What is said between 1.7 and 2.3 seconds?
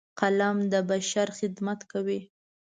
کوي